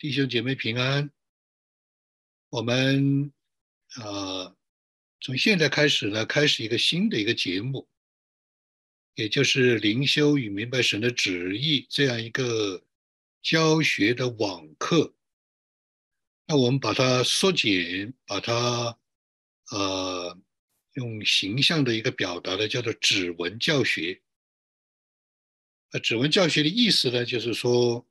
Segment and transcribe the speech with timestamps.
[0.00, 1.10] 弟兄姐妹平安。
[2.50, 3.32] 我们
[3.96, 4.54] 啊，
[5.20, 7.88] 从现在开始呢，开始一个新的一个节目，
[9.16, 12.86] 也就是灵修与明白神的旨意这样一个
[13.42, 15.16] 教学的网课。
[16.46, 18.96] 那我们把它缩减，把它
[19.72, 20.38] 呃
[20.92, 24.22] 用形象的一个表达的叫做指纹教学。
[25.90, 28.06] 那指纹教学的意思呢，就是说。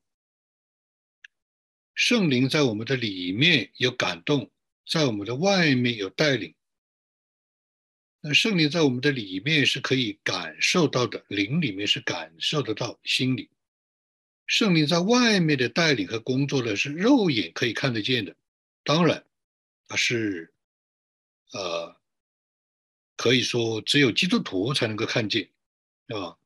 [1.98, 4.52] 圣灵在我们的里面有感动，
[4.88, 6.54] 在我们的外面有带领。
[8.22, 13.50] 那圣灵在我们的里面是可以感受到的，灵里面是感受得到，心里。
[14.46, 18.36] 圣灵在外面的带领和工作呢，是肉眼可以看得见的。
[18.84, 19.26] 当然，
[19.88, 20.54] 它是，
[21.52, 22.00] 呃，
[23.16, 25.50] 可以说只有基督徒才能够看见，
[26.06, 26.38] 对吧？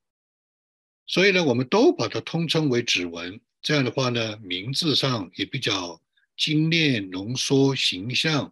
[1.05, 3.41] 所以呢，我们都把它通称为指纹。
[3.61, 6.01] 这样的话呢，名字上也比较
[6.35, 8.51] 精炼、浓缩、形象，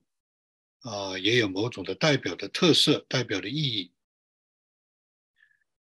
[0.82, 3.92] 啊，也有某种的代表的特色、代表的意义。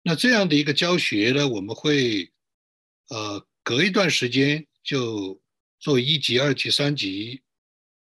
[0.02, 2.32] 那这样的一个教学呢，我们会，
[3.10, 5.40] 呃，隔一段时间就
[5.80, 7.44] 做一级、二级、三级，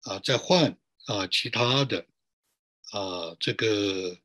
[0.02, 2.04] 啊，再换啊其他的，
[2.90, 4.18] 啊，这个，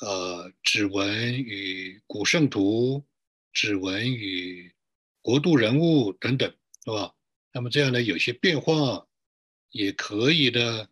[0.00, 3.06] 呃，指纹与古圣图，
[3.52, 4.74] 指纹与。
[5.22, 6.50] 国度人物等等，
[6.84, 7.14] 是吧？
[7.52, 9.06] 那么这样呢，有些变化
[9.70, 10.88] 也可以呢，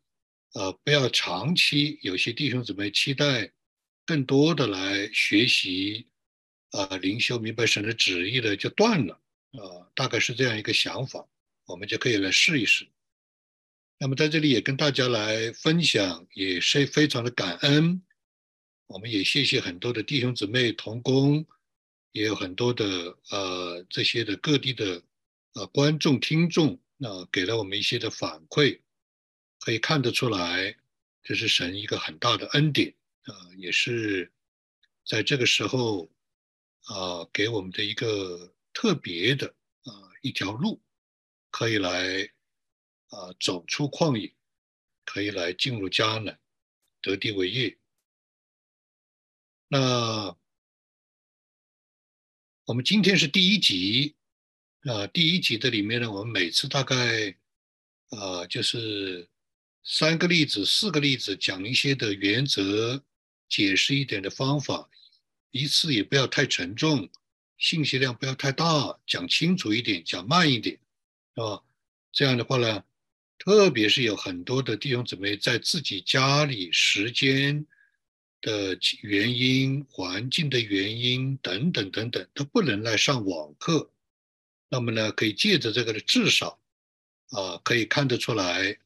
[0.55, 1.98] 呃，不要长期。
[2.03, 3.53] 有些弟兄姊妹期待
[4.05, 6.07] 更多的来学习，
[6.73, 9.15] 啊，灵修明白神的旨意的就断了，
[9.53, 11.27] 啊，大概是这样一个想法，
[11.67, 12.87] 我们就可以来试一试。
[13.98, 18.03] 那么在这里也跟大家来分享，也是非常的感恩。
[18.87, 21.47] 我们也谢谢很多的弟兄姊妹同工。
[22.12, 25.03] 也有很多的呃这些的各地的
[25.53, 28.80] 呃观众听众，那给了我们一些的反馈，
[29.61, 30.77] 可以看得出来，
[31.23, 34.33] 这是神一个很大的恩典啊，也是
[35.05, 36.11] 在这个时候
[36.85, 39.46] 啊给我们的一个特别的
[39.85, 39.92] 啊
[40.23, 40.80] 一条路，
[41.51, 42.25] 可以来
[43.11, 44.35] 啊走出旷野，
[45.05, 46.40] 可以来进入迦南，
[47.02, 47.79] 得地为业。
[49.69, 50.36] 那。
[52.68, 54.14] 我们今天是第一集，
[54.83, 57.34] 啊，第一集的里面呢，我们每次大概，
[58.11, 59.27] 啊，就是
[59.83, 63.02] 三个例子、四个例子，讲一些的原则，
[63.48, 64.90] 解释一点的方法，
[65.51, 67.08] 一次也不要太沉重，
[67.57, 70.78] 信息量不要太大，讲清楚一点，讲慢一点，
[71.34, 71.64] 是吧？
[72.12, 72.84] 这样的话呢，
[73.39, 77.67] 特别是有很多的弟兄姊妹在自己家里时间。
[78.41, 83.91] 的原因、环境的原因等等等等，都不能来上网课。
[84.69, 86.61] 那么呢，可以借着这个的至少
[87.31, 88.79] 啊，可以看得出来，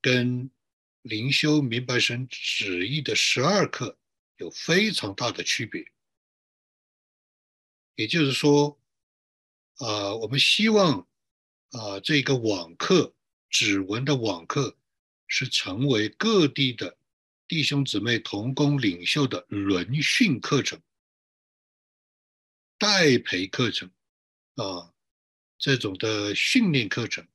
[0.00, 0.50] 跟
[1.02, 3.98] 灵修明白神旨意的十二课
[4.36, 5.90] 有非常大的区别。
[7.96, 8.78] 也就是说，
[9.78, 11.06] 啊，我们希望
[11.70, 13.14] 啊，这个网课
[13.48, 14.76] 指纹的网课
[15.26, 16.96] 是成为各地的。
[17.50, 20.80] 弟兄姊妹同工领袖的轮训课程、
[22.78, 23.90] 代培课程
[24.54, 24.94] 啊，
[25.58, 27.26] 这种的训练课程，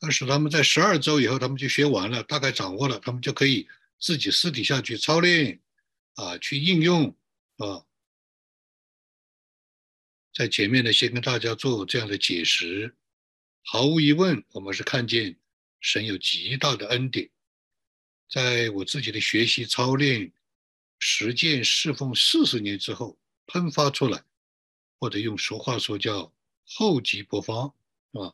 [0.00, 3.68] 但是他们在十二周以后，他们就学完了，大概掌握了，他们就可以
[4.00, 5.60] 自己私底下去操练
[6.14, 7.16] 啊，去应用
[7.58, 7.86] 啊。
[10.34, 12.96] 在前面呢，先跟大家做这样的解释。
[13.62, 15.36] 毫无疑问，我们是看见
[15.80, 17.30] 神有极大的恩典。
[18.32, 20.32] 在我自己的学习、操练、
[20.98, 24.24] 实践、侍奉四十年之后，喷发出来，
[24.98, 26.32] 或者用俗话说叫
[26.64, 27.66] 厚积薄发，
[28.18, 28.32] 啊，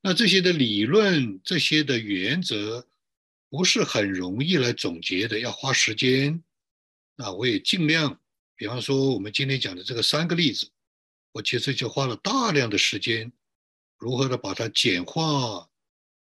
[0.00, 2.86] 那这些的理论、这些的原则，
[3.50, 6.40] 不是很容易来总结的，要花时间。
[7.16, 8.20] 啊，我也尽量，
[8.54, 10.70] 比方说我们今天讲的这个三个例子，
[11.32, 13.32] 我其实就花了大量的时间，
[13.98, 15.68] 如何的把它简化。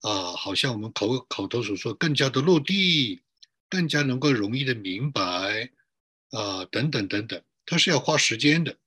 [0.02, 3.22] 啊，好像我们口口头所说，更加的落地，
[3.70, 5.70] 更加能够容易的明白，
[6.32, 8.78] 啊，等等等等，它是要花时间的，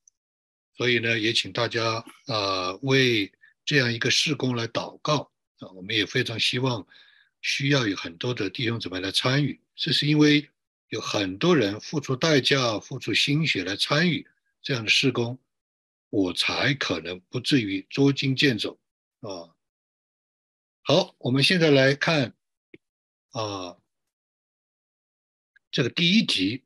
[0.75, 3.31] 所以呢，也请大家啊为
[3.65, 6.87] 这样一个事工来祷告啊，我们也非常希望
[7.43, 10.49] 需要有很多的弟兄姊妹来参与，这是因为
[10.89, 14.27] 有很多人付出代价、付出心血来参与
[14.63, 15.39] 这样的事工，
[16.09, 18.79] 我才可能不至于捉襟见肘
[19.21, 19.53] 啊。
[20.85, 22.35] 好，我们现在来看
[23.31, 23.77] 啊，
[25.71, 26.65] 这个第一集，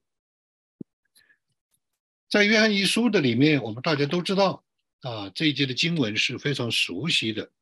[2.26, 4.64] 在约翰一书的里面，我们大家都知道
[5.02, 7.52] 啊，这一节的经文是非常熟悉的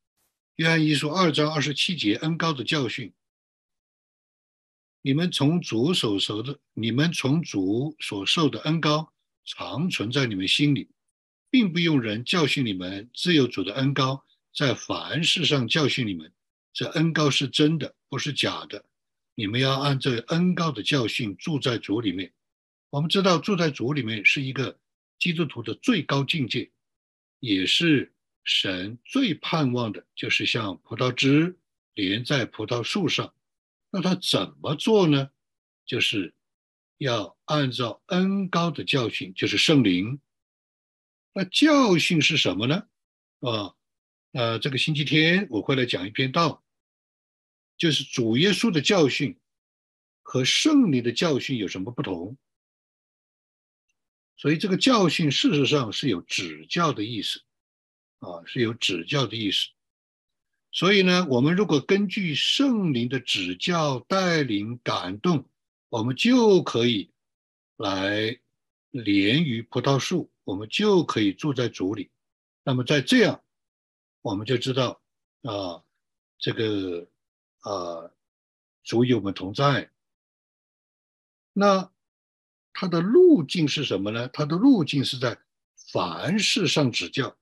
[0.54, 3.12] 约翰一书二章二十七节，恩高的教训。
[5.02, 9.12] 你们从主所受的，你们从主所受的恩高，
[9.44, 10.88] 常存在你们心里，
[11.50, 14.24] 并不用人教训你们，自有主的恩高
[14.54, 16.32] 在凡事上教训你们。
[16.74, 18.84] 这恩高是真的，不是假的。
[19.36, 22.32] 你们要按这恩高的教训住在主里面。
[22.90, 24.78] 我们知道住在主里面是一个
[25.18, 26.70] 基督徒的最高境界，
[27.38, 28.12] 也是
[28.42, 31.56] 神最盼望的，就是像葡萄枝
[31.94, 33.32] 连在葡萄树上。
[33.90, 35.30] 那他怎么做呢？
[35.86, 36.34] 就是
[36.98, 40.18] 要按照恩高的教训，就是圣灵。
[41.32, 42.88] 那教训是什么呢？
[43.40, 43.74] 啊，
[44.32, 46.63] 呃，这个星期天我会来讲一篇道，
[47.76, 49.36] 就是主耶稣的教训
[50.22, 52.36] 和圣灵的教训有什么不同？
[54.36, 57.40] 所以这个教训事实上是有指教的意思，
[58.18, 59.68] 啊，是有指教的意思。
[60.72, 65.48] 所以呢，我们如果根据圣灵的指教、带领、感动，
[65.88, 67.10] 我们就可以
[67.76, 68.38] 来
[68.90, 72.10] 连于葡萄树，我们就可以住在主里。
[72.64, 73.40] 那么在这样，
[74.20, 75.00] 我们就知道
[75.42, 75.84] 啊，
[76.38, 77.08] 这个
[77.64, 78.10] 啊，
[78.82, 79.90] 主与我们同在。
[81.52, 81.90] 那
[82.72, 84.28] 它的路径是什么呢？
[84.28, 85.38] 它的路径是在
[85.92, 87.36] 凡事上指教。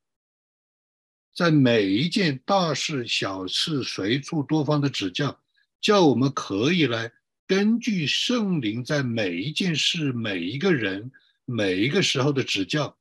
[1.34, 5.40] 在每一件大事小事随处多方的指教，
[5.80, 7.10] 叫我们可以来
[7.46, 11.10] 根据圣灵在每一件事、每一个人、
[11.46, 12.98] 每一个时候的指教，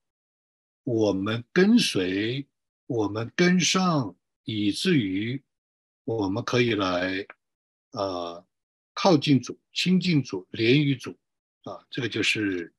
[0.83, 2.47] 我们跟随，
[2.87, 4.15] 我们跟上，
[4.45, 5.43] 以至于
[6.03, 7.25] 我们可以来
[7.91, 8.45] 啊
[8.93, 11.17] 靠近主、亲近主、连于主
[11.63, 12.73] 啊，这个就是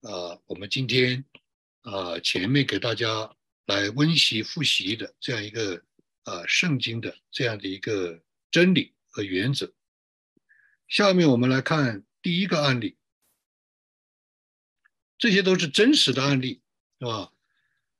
[0.00, 1.24] 呃我们今天
[1.82, 3.34] 啊前面给大家。
[3.68, 5.82] 来温习复习的这样一个
[6.24, 8.18] 呃圣经的这样的一个
[8.50, 9.70] 真理和原则。
[10.86, 12.96] 下面我们来看第一个案例，
[15.18, 16.62] 这些都是真实的案例，
[16.98, 17.30] 是吧？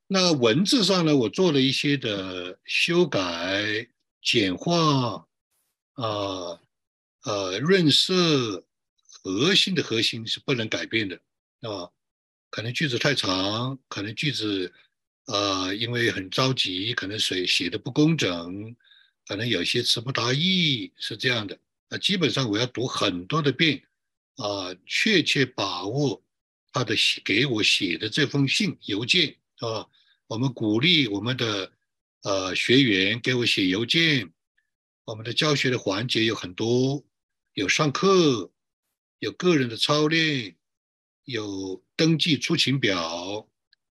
[0.07, 3.87] 那文字上呢，我做了一些的修改、
[4.21, 5.27] 简化，
[5.93, 6.59] 啊
[7.23, 8.65] 呃润色，
[9.23, 11.15] 核心的核心是不能改变的，
[11.61, 11.91] 啊，
[12.49, 14.73] 可能句子太长，可能句子。
[15.31, 18.75] 呃，因为很着急，可能写写的不工整，
[19.27, 21.55] 可能有些词不达意，是这样的。
[21.87, 23.83] 那基本上我要读很多的遍，
[24.37, 26.19] 啊，确切把握
[26.73, 29.87] 他的给我写的这封信邮件啊。
[30.25, 31.71] 我们鼓励我们的
[32.23, 34.31] 呃学员给我写邮件，
[35.05, 37.05] 我们的教学的环节有很多，
[37.53, 38.51] 有上课，
[39.19, 40.55] 有个人的操练，
[41.25, 43.45] 有登记出勤表。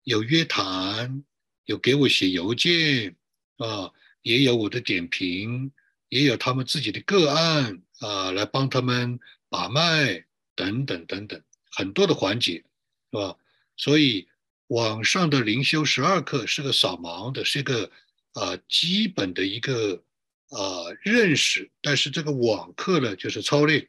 [0.05, 1.23] 有约谈，
[1.67, 3.15] 有给我写邮件
[3.59, 5.71] 啊，也有我的点评，
[6.09, 9.21] 也有他们自己的个案啊，来帮他们
[9.51, 10.25] 把脉
[10.57, 11.41] 等等等等，
[11.71, 12.65] 很多的环节，
[13.13, 13.37] 是吧？
[13.77, 14.27] 所以
[14.69, 17.93] 网上的灵修十二课是个扫盲的，是一个
[18.33, 20.05] 啊基本的一个
[20.49, 20.59] 啊
[21.03, 23.89] 认识，但是这个网课呢，就是操练，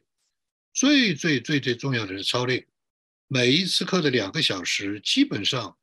[0.72, 2.66] 最最最最重要的是操练，
[3.28, 5.76] 每一次课的两个小时，基本上。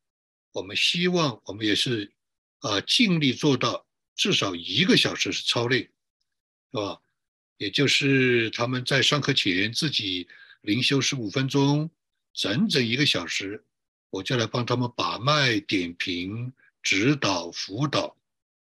[0.52, 2.10] 我们希望，我们也是，
[2.58, 3.86] 啊，尽力做到
[4.16, 5.82] 至少一个小时是操练，
[6.72, 7.00] 是吧？
[7.56, 10.26] 也就是他们在上课前自己
[10.62, 11.88] 灵修十五分钟，
[12.34, 13.64] 整整一个小时，
[14.10, 16.52] 我就来帮他们把脉、点评、
[16.82, 18.16] 指导、辅导，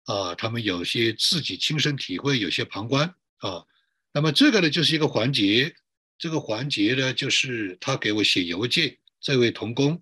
[0.05, 3.65] 啊，他们有些自己亲身体会，有些旁观，啊，
[4.11, 5.75] 那么这个呢就是一个环节，
[6.17, 10.01] 这个环节呢就是他给我写邮件，这位童工。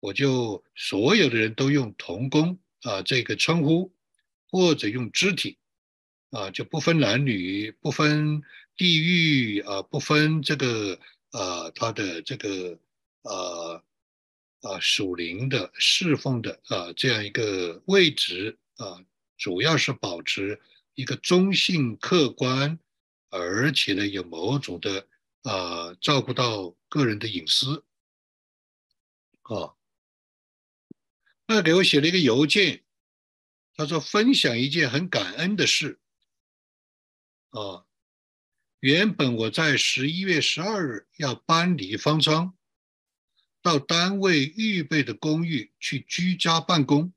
[0.00, 3.92] 我就所有的人都用童工啊这个称呼，
[4.48, 5.58] 或者用肢体
[6.30, 8.40] 啊，就不分男女，不分
[8.76, 11.00] 地域啊，不分这个
[11.32, 12.78] 啊他的这个
[13.22, 13.82] 啊
[14.62, 19.02] 啊属灵的侍奉的啊这样一个位置啊，
[19.38, 20.60] 主要是保持
[20.94, 22.78] 一个中性客观，
[23.30, 25.08] 而且呢有某种的
[25.42, 27.84] 啊照顾到个人的隐私
[29.42, 29.74] 啊。
[31.46, 32.84] 他给我写了一个邮件，
[33.74, 35.98] 他说分享一件很感恩的事。
[37.50, 37.86] 啊，
[38.80, 42.54] 原本我在十一月十二日要搬离方舱，
[43.62, 47.14] 到单位预备的公寓去居家办公，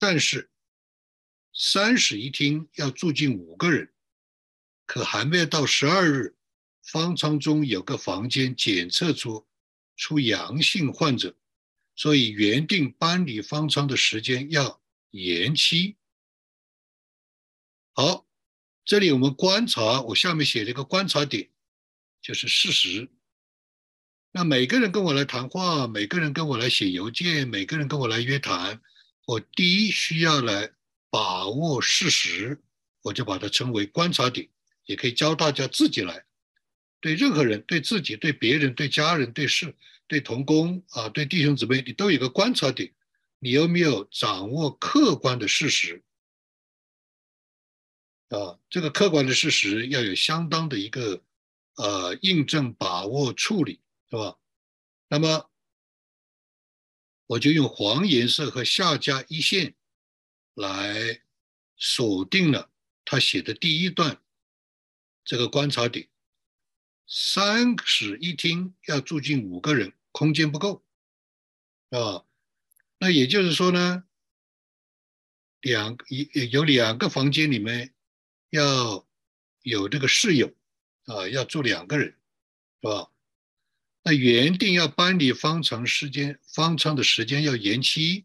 [0.00, 0.50] 但是
[1.52, 3.92] 三室一厅要住进五个人，
[4.86, 6.34] 可还没有到十二日，
[6.82, 9.46] 方舱中有个房间检测出
[9.94, 11.36] 出阳性患者。
[11.94, 14.80] 所以原定搬离方舱的时间要
[15.10, 15.96] 延期，
[17.92, 18.26] 好，
[18.86, 21.50] 这里我们观察，我下面写了一个观察点，
[22.22, 23.10] 就是事实。
[24.30, 28.80] 那每个人跟我来谈话，每个人跟我来写邮件，每个人跟我来约谈，
[29.30, 30.72] 我第一需要来
[31.08, 32.60] 把握事实，
[33.02, 34.48] 我就把它称为观察点，
[34.86, 36.24] 也可以教大家自己来，
[37.00, 39.72] 对任何人、对自己、对别人、对家人、对事、
[40.08, 42.92] 对同工啊、对弟兄姊妹，你都有个观察点，
[43.38, 46.02] 你有没有掌握客观的事实？
[48.30, 51.22] 啊，这个客观的事实要有相当的一个
[51.76, 53.78] 呃印证、把握、处理。
[54.10, 54.36] 是吧？
[55.06, 55.49] 那么
[57.30, 59.76] 我就用黄颜色和下加一线
[60.54, 61.22] 来
[61.76, 62.72] 锁定了
[63.04, 64.20] 他写的第一段
[65.24, 66.08] 这个观察点。
[67.06, 70.84] 三室一厅要住进五个人，空间不够，
[71.90, 72.26] 啊，
[72.98, 74.02] 那也就是说呢，
[75.60, 77.94] 两一有两个房间里面
[78.48, 79.06] 要
[79.62, 80.52] 有这个室友
[81.04, 82.08] 啊，要住两个人，
[82.80, 83.08] 是吧？
[84.10, 88.24] 那原定要搬离方舱时间，方舱的时间要延期，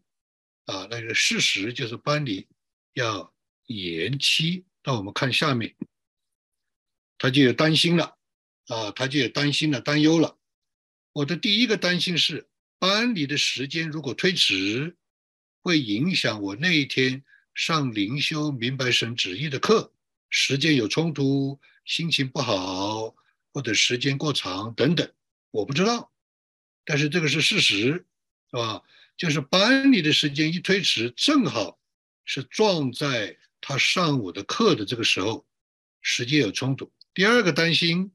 [0.64, 2.48] 啊，那个事实就是搬离
[2.94, 3.32] 要
[3.66, 4.64] 延期。
[4.82, 5.76] 那我们看下面，
[7.18, 8.16] 他就有担心了，
[8.66, 10.36] 啊，他就有担心了，担忧了。
[11.12, 12.48] 我的第一个担心是，
[12.80, 14.96] 搬离的时间如果推迟，
[15.62, 17.22] 会影响我那一天
[17.54, 19.92] 上灵修明白神旨意的课，
[20.30, 23.14] 时间有冲突，心情不好，
[23.52, 25.08] 或者时间过长等等。
[25.50, 26.12] 我不知道，
[26.84, 28.06] 但是这个是事实，
[28.50, 28.82] 是吧？
[29.16, 31.78] 就是班里的时间一推迟，正好
[32.26, 35.46] 是撞在他上午的课的这个时候，
[36.02, 36.92] 时间有冲突。
[37.14, 38.12] 第二个担心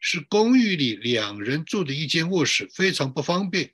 [0.00, 3.72] 是公寓里两人住的一间卧室非常不方便，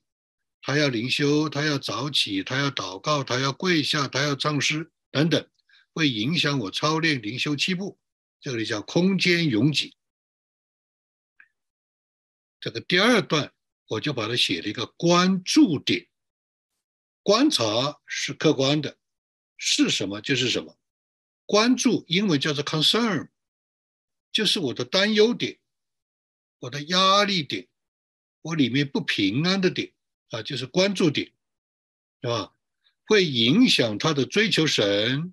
[0.61, 5.49] 他要灵修，他要早起，他要祷告，他要跪下，他要唱诗等等，
[5.94, 7.99] 会影响我操练灵修七步。
[8.38, 9.95] 这里叫空间拥挤。
[12.66, 13.52] 这个第二段，
[13.87, 16.08] 我就把它写了一个关注点。
[17.23, 18.99] 观察是客观的，
[19.56, 20.76] 是什么就是什么。
[21.44, 23.28] 关注英文叫做 concern，
[24.32, 25.61] 就是我的担忧点，
[26.58, 27.68] 我的压力点，
[28.42, 29.92] 我里面不平安的点
[30.30, 31.30] 啊，就是关注点，
[32.20, 32.52] 是吧？
[33.04, 35.32] 会影响他的追求神，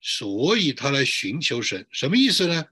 [0.00, 2.66] 所以他来寻求神，什么意思呢？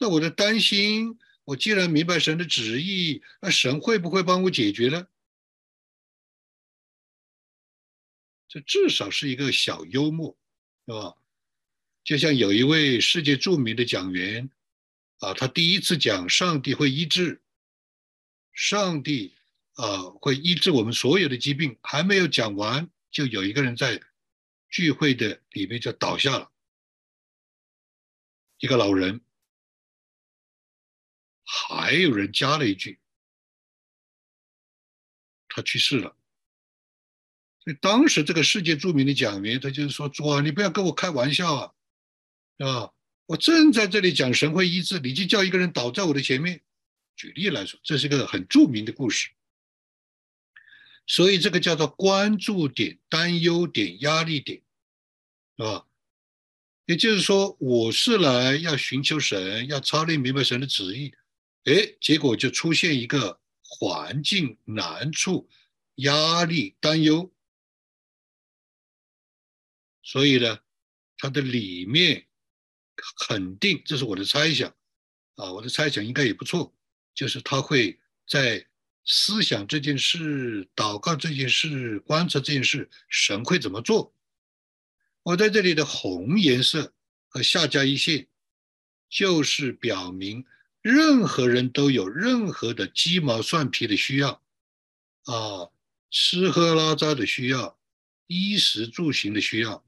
[0.00, 1.20] 那我的担心。
[1.44, 5.06] 我既然明白神的旨意，那神会不会帮我解决呢？
[8.48, 10.38] 这至少是一个小幽默，
[10.86, 11.16] 是吧？
[12.02, 14.48] 就像有一位世界著名的讲员，
[15.18, 17.42] 啊，他第一次讲上帝会医治，
[18.52, 19.34] 上帝
[19.72, 24.00] 啊会医治我们所有的疾病，还没有讲完，就有一个人在
[24.70, 26.52] 聚会的里面就倒下了，
[28.58, 29.23] 一个老人。
[31.44, 32.98] 还有人加了一句
[35.48, 36.16] ：“他去世了。”
[37.62, 41.74] 所以当时这个世界著名的讲员，他就是说：“主啊，你不要跟我开玩笑啊，
[42.58, 42.92] 啊！
[43.26, 46.62] 我正在这里讲神会医治，你就叫一个人倒在我的前面。”
[47.16, 49.30] 举例来说，这是一个很著名的故事。
[51.06, 54.60] 所以这个叫做关注点、担忧点、压力点，
[55.56, 55.86] 是吧？
[56.86, 61.14] 也就是说，我是来要寻求神，要操练明白神的旨意。
[61.64, 65.48] 哎，结果就出现一个环境难处、
[65.96, 67.32] 压力、担忧，
[70.02, 70.60] 所以呢，
[71.16, 72.26] 它的里面
[73.26, 74.68] 肯定，这是我的猜想
[75.36, 76.74] 啊，我的猜想应该也不错，
[77.14, 78.66] 就是他会在
[79.06, 84.14] 思想这件事、祷告这件事、观察这件事，神会怎么做？
[85.22, 86.92] 我在这里的红颜色
[87.26, 88.28] 和下加一线，
[89.08, 90.44] 就是表明。
[90.84, 94.42] 任何人都有任何的鸡毛蒜皮的需要，
[95.22, 95.70] 啊，
[96.10, 97.78] 吃喝拉撒的需要，
[98.26, 99.82] 衣食住行的需要。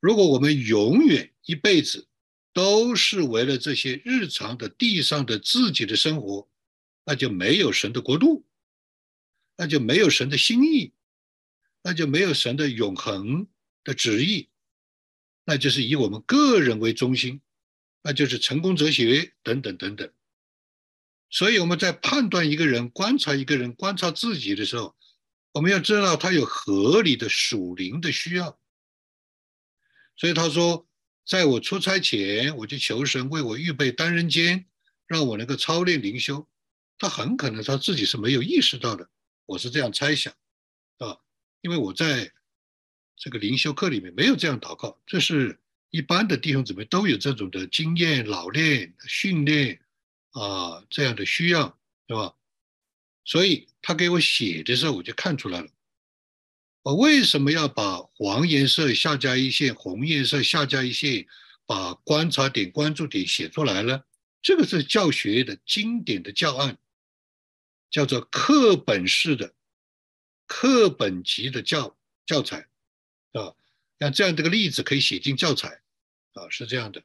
[0.00, 2.08] 如果我们永远一辈子
[2.52, 6.48] 都是为了这些日常的地上的自己的生活，
[7.04, 8.44] 那就没有神的国度，
[9.56, 10.92] 那就没有神的心意，
[11.84, 13.46] 那就没有神的永恒
[13.84, 14.48] 的旨意，
[15.44, 17.40] 那就是以我们个人为中心。
[18.06, 20.12] 那就是成功哲学等等等等，
[21.30, 24.94] 所以我们在判断一个人、观察一个人、观察自己的时候，
[25.52, 28.60] 我们要知道他有合理的属灵的需要。
[30.16, 30.86] 所以他说，
[31.24, 34.66] 在我出差前，我就求神为我预备单人间，
[35.06, 36.46] 让我能够操练灵修。
[36.98, 39.08] 他很可能他自己是没有意识到的，
[39.46, 40.34] 我是这样猜想，
[40.98, 41.16] 啊，
[41.62, 42.30] 因为我在
[43.16, 45.58] 这个灵修课里面没有这样祷告，这是。
[45.94, 49.80] 一般的弟兄姊妹都有这种的经验、老练、训练
[50.30, 52.34] 啊这样的需要，是吧？
[53.24, 55.68] 所以他给我写的时候，我就看出来了。
[56.82, 61.28] 我为什么要把黄颜色下加一线，红颜色下加一线，
[61.64, 64.02] 把观察点、关注点写出来呢？
[64.42, 66.76] 这个是教学的经典的教案，
[67.88, 69.54] 叫做课本式的、
[70.48, 71.96] 课本级的教
[72.26, 72.66] 教材，
[73.34, 73.54] 啊，
[74.00, 75.82] 像这样这个例子可以写进教材，
[76.34, 77.02] 啊，是这样的，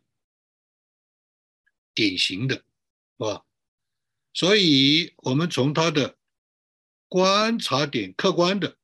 [1.94, 2.64] 典型的，是
[3.18, 3.46] 吧？
[4.34, 6.18] 所以，我们从他的
[7.08, 8.78] 观察点，客观的，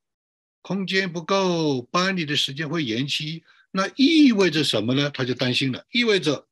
[0.61, 5.09] 空间不够，班里的时间会延期，那意味着什么呢？
[5.11, 6.47] 他就担心了，意味着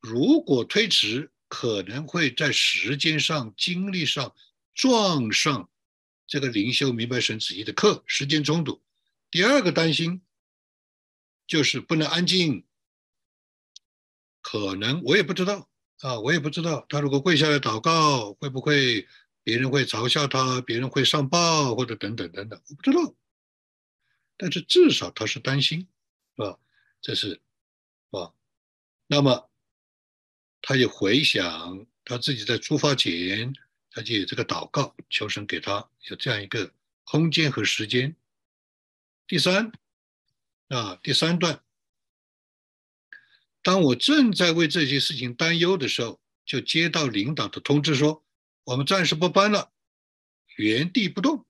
[0.00, 4.34] 如果推迟，可能会在时间上、精力上
[4.72, 5.68] 撞上
[6.26, 8.82] 这个灵修明白神旨意的课，时间冲突。
[9.30, 10.22] 第二个担心
[11.50, 12.64] 就是不能安静，
[14.40, 15.68] 可能我也不知道。
[15.98, 19.06] 啊，我也不知道他如果跪下来祷告，会不会
[19.42, 23.14] 别人会嘲笑他，别人会上报或者等等等等，我不知道。
[24.36, 25.88] 但是至少他是担心，
[26.36, 26.58] 是吧？
[27.02, 27.40] 这是，是
[28.10, 28.32] 吧？
[29.08, 29.50] 那么
[30.62, 33.52] 他就回想他自己在出发前，
[33.90, 38.14] 他就有这个祷告，求神给他有这样一个空间和时间。
[39.26, 39.70] 第三，
[40.70, 41.64] 啊，第三段。
[43.60, 48.24] 当我正在为这些事情担忧的时候，就接到领导的通知说，
[48.64, 49.72] 我们暂时不搬了，
[50.56, 51.44] 原地不动。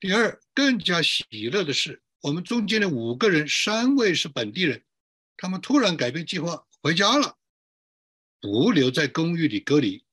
[0.00, 4.84] 第二，更加喜乐的是，我们中间的五个人，三位是本地人，
[5.36, 7.38] 他们突然改变计划回家了，
[8.40, 10.04] 不留在公寓里隔离。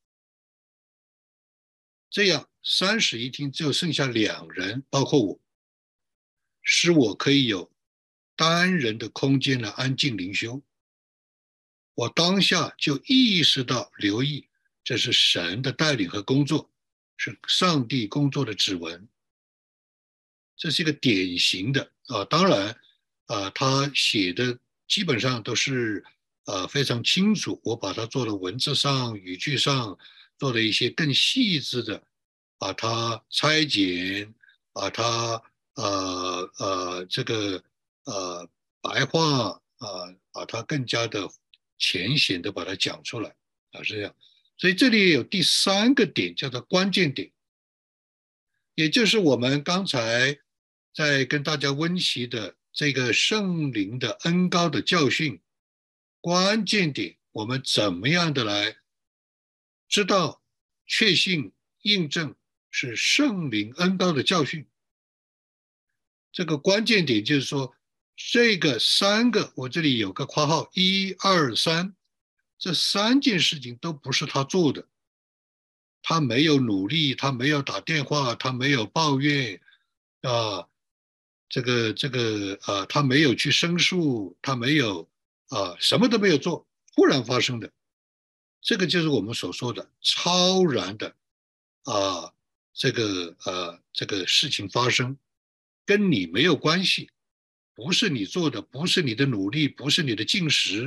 [2.12, 5.40] 这样，三室一厅只有剩下两人，包括我，
[6.70, 7.72] 使我可以有。
[8.36, 10.62] 单人的空间来安静灵修，
[11.96, 14.48] 我当下就意识到，留意
[14.84, 16.70] 这是神的带领和工作，
[17.16, 19.08] 是上帝工作的指纹。
[20.58, 22.78] 这是一个典型的啊，当然
[23.28, 26.04] 啊，他写的基本上都是
[26.46, 27.60] 呃非常清楚。
[27.64, 29.98] 我把它做了文字上、语句上
[30.38, 32.04] 做了一些更细致的，
[32.60, 34.30] 把它拆解，
[34.74, 35.42] 把它
[35.78, 37.64] 呃呃这个。
[38.10, 41.30] 呃，白话啊，把它更加的
[41.78, 43.36] 浅显的把它讲出来
[43.72, 44.16] 啊，是这样。
[44.58, 47.30] 所以这里有第三个点，叫做关键点，
[48.76, 50.40] 也就是我们刚才
[50.94, 55.42] 在跟大家温习的这个圣灵的恩高的教训。
[56.22, 58.78] 关键点，我们怎么样的来
[59.90, 60.42] 知道、
[60.86, 62.34] 确信、印证
[62.72, 64.66] 是圣灵恩高的教训？
[66.38, 67.74] 这个关键点就是说。
[68.16, 71.96] 这个三个，我这里有个括号，一二三，
[72.58, 74.88] 这三件事情都不是他做的，
[76.02, 79.62] 他没有努力，他没有打电话，他没有抱怨，
[80.22, 80.68] 啊，
[81.48, 85.08] 这个这个啊，他没有去申诉，他没有
[85.50, 87.72] 啊，什么都没有做，忽然发生的，
[88.62, 91.16] 这个就是我们所说的超然的
[91.84, 92.34] 啊，
[92.74, 95.16] 这个呃这个事情发生，
[95.88, 97.10] 跟你没有关系。
[97.74, 100.84] 不是你做的，不是你的努力，不是你的进食，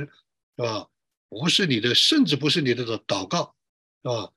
[0.57, 0.89] 是吧？
[1.29, 3.55] 不是你的，甚至不是你的祷告，
[4.03, 4.33] 是吧？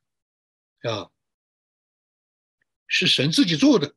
[0.90, 1.10] 啊，
[2.86, 3.94] 是神自己做的。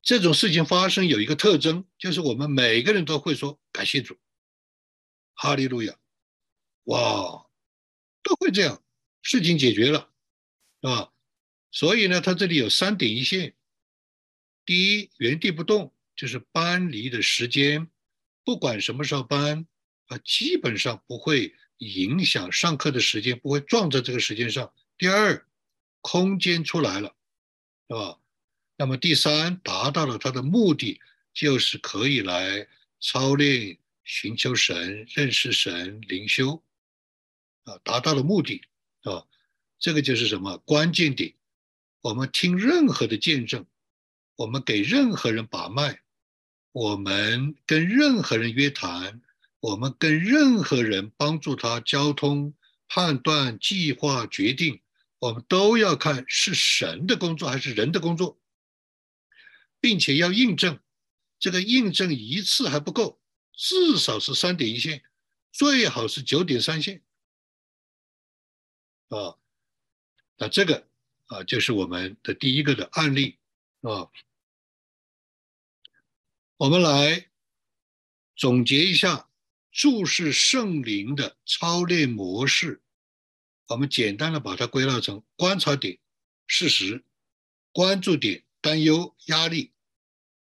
[0.00, 4.16] 这种事情发生有一个特征，就是我们每个人都会说感谢主，
[5.34, 5.98] 哈利路亚，
[6.84, 7.46] 哇，
[8.22, 8.82] 都会这样，
[9.22, 10.12] 事情解决了，
[10.80, 11.12] 是吧？
[11.72, 13.56] 所以呢，他这里有三点一线：
[14.64, 15.92] 第一，原地不动。
[16.14, 17.88] 就是搬离的时间，
[18.44, 19.66] 不管什么时候搬，
[20.06, 24.72] 啊，基本上不会影响上课的时间，不会撞在这个时间上。
[24.98, 25.44] 第二，
[26.02, 27.16] 空间出来了，
[27.88, 28.20] 是吧？
[28.76, 31.00] 那么第三，达到了他的目的，
[31.32, 32.68] 就是可以来
[33.00, 36.62] 操练、寻求神、认识神、灵修，
[37.64, 38.60] 啊，达到了目的，
[39.04, 39.26] 啊，
[39.78, 41.34] 这个就是什么关键点？
[42.02, 43.66] 我们听任何的见证。
[44.36, 46.00] 我们给任何人把脉，
[46.72, 49.20] 我们跟任何人约谈，
[49.60, 52.54] 我们跟任何人帮助他交通、
[52.88, 54.80] 判断、计划、决定，
[55.18, 58.40] 我们都要看是神的工作还是人的工作，
[59.80, 60.80] 并且要印证。
[61.38, 63.20] 这个印证一次还不够，
[63.52, 65.02] 至少是三点一线，
[65.52, 67.02] 最好是九点三线。
[69.08, 69.36] 啊，
[70.38, 70.88] 那这个
[71.26, 73.38] 啊就是我们的第一个的案例。
[73.82, 74.08] 啊，
[76.56, 77.26] 我们来
[78.36, 79.28] 总结一下
[79.72, 82.80] 注视圣灵的操练模式。
[83.66, 85.98] 我们简单的把它归纳成观察点、
[86.46, 87.04] 事实、
[87.72, 89.72] 关注点、担忧、压力、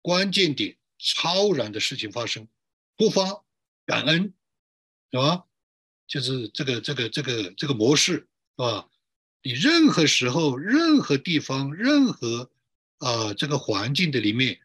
[0.01, 2.47] 关键点、超然的事情发生、
[2.97, 3.43] 突发、
[3.85, 4.33] 感恩，
[5.11, 5.45] 是吧？
[6.07, 8.89] 就是这个这个这个这个模式，是吧？
[9.41, 12.49] 你任何时候、任何地方、任何
[12.97, 14.59] 啊这个环境的里面，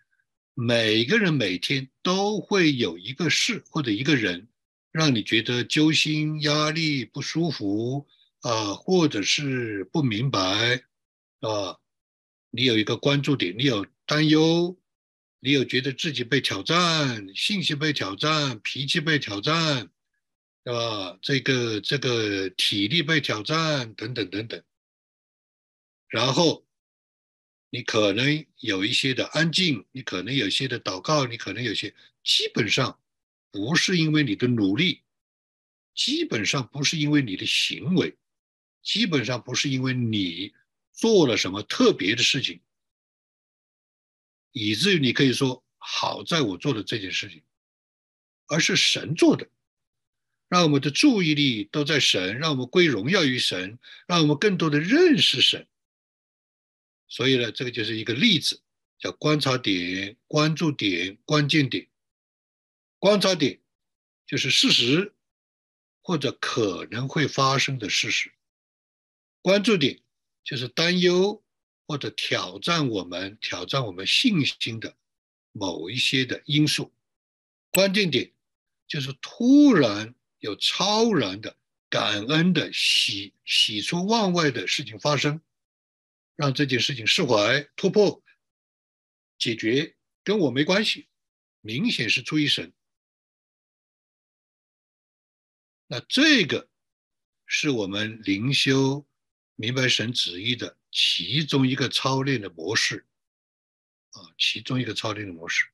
[0.54, 4.48] 每个人每天都会有一个事或者一个人，
[4.92, 8.06] 让你觉得揪心、压力、不舒服。
[8.42, 10.82] 啊，或者是不明白，
[11.40, 11.76] 啊，
[12.48, 14.78] 你有一个关注点，你有担忧，
[15.40, 19.90] 你有觉得自己被挑战，信心被挑战，脾气被挑战，
[20.64, 21.18] 对吧？
[21.20, 24.62] 这个这个体力被挑战，等等等等。
[26.08, 26.64] 然后
[27.70, 33.00] 你可能有一些的安静，你可能有些的祷告，你可能有些，基本上
[33.50, 35.02] 不是因为你的努力，
[35.94, 38.16] 基本上不是因为你的行为。
[38.83, 40.54] 基本上不是因为你
[40.90, 42.61] 做了什么特别的事情，
[44.52, 47.42] 以至于你可以说好在我做的这件事情，
[48.46, 49.46] 而是神做的，
[50.48, 53.78] 让我们的注意力都在神，让我们归荣耀于神，
[54.09, 55.68] 让我们更多的认识神。
[57.11, 58.62] 所以呢，这个就是一个例子，
[58.99, 61.88] 叫观察点、关注点、关键点。
[62.99, 63.61] 观察点
[64.27, 65.12] 就是事实
[66.01, 68.33] 或者可能会发生的事实。
[69.42, 70.01] 关注点
[70.44, 71.42] 就是担忧
[71.87, 74.96] 或者挑战我们、挑战我们信心的
[75.51, 76.92] 某一些的因素。
[77.73, 78.33] 关键点
[78.87, 81.57] 就是突然有超然的、
[81.88, 85.40] 感恩的、喜喜出望外的事情发生，
[86.40, 88.22] 让这件事情释怀、突破、
[89.37, 91.07] 解决，跟我没关系，
[91.61, 92.72] 明显是出于神。
[95.87, 96.70] 那这个
[97.44, 99.07] 是我们灵修。
[99.57, 103.07] 明白神旨意的其中一个操练的模式，
[104.12, 105.66] 啊，其中一个操练的模式。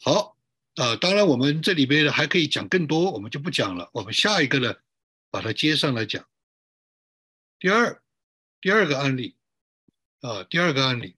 [0.00, 0.36] 好，
[0.74, 3.88] 啊，当然我们这里边呢还可以讲更多，我们就不讲了。
[3.92, 4.74] 我们下一个呢，
[5.30, 6.28] 把它接上来讲。
[7.60, 8.02] 第二，
[8.64, 9.36] 第二个案例，
[10.20, 11.16] 啊，第二个案例，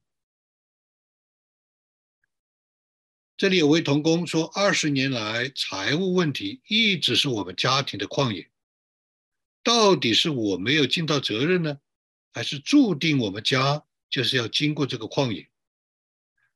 [3.36, 8.50] 这里有位同工说，二十年来财务问题一直是我们家庭的旷野。
[9.62, 11.78] 到底是我没有尽到责任呢，
[12.32, 15.48] 还是注定我们家就是要经过这个旷野？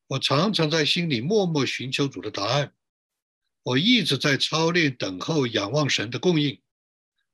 [0.09, 2.75] 我常常在心里默默寻求主的答案。
[3.63, 6.61] 我一直在操练等候、仰望神的供应，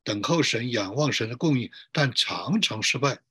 [0.04, 3.22] 等候神、仰望神的供应，但常常失败，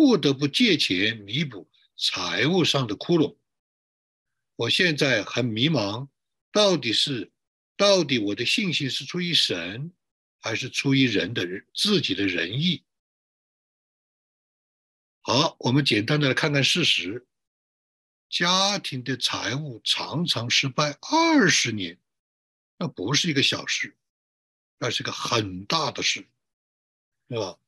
[0.00, 3.36] 不得不借钱弥补财务上的窟窿。
[4.56, 6.08] 我现在很迷茫，
[6.50, 7.30] 到底是
[7.76, 9.92] 到底我的信心是出于神？
[10.38, 12.82] 还是出于人的人自己的仁义。
[15.20, 17.26] 好，我们简单的来看看事实：
[18.30, 22.00] 家庭的财务常常失败二十年，
[22.78, 23.94] 那不是一个小事，
[24.78, 26.26] 那是个很大的事，
[27.28, 27.58] 对吧？